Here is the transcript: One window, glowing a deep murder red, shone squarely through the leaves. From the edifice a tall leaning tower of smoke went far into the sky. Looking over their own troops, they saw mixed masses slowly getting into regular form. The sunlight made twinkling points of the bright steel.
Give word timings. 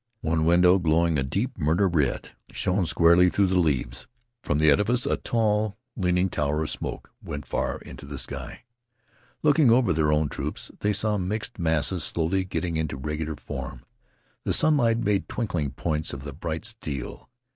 One 0.21 0.45
window, 0.45 0.79
glowing 0.79 1.19
a 1.19 1.23
deep 1.23 1.59
murder 1.59 1.87
red, 1.87 2.31
shone 2.51 2.87
squarely 2.87 3.29
through 3.29 3.45
the 3.45 3.59
leaves. 3.59 4.07
From 4.41 4.57
the 4.57 4.71
edifice 4.71 5.05
a 5.05 5.17
tall 5.17 5.77
leaning 5.95 6.27
tower 6.27 6.63
of 6.63 6.71
smoke 6.71 7.11
went 7.21 7.45
far 7.45 7.77
into 7.81 8.07
the 8.07 8.17
sky. 8.17 8.63
Looking 9.43 9.69
over 9.69 9.93
their 9.93 10.11
own 10.11 10.27
troops, 10.27 10.71
they 10.79 10.91
saw 10.91 11.19
mixed 11.19 11.59
masses 11.59 12.03
slowly 12.03 12.43
getting 12.45 12.77
into 12.77 12.97
regular 12.97 13.35
form. 13.35 13.85
The 14.43 14.53
sunlight 14.53 14.97
made 14.97 15.29
twinkling 15.29 15.69
points 15.69 16.13
of 16.13 16.23
the 16.23 16.33
bright 16.33 16.65
steel. 16.65 17.29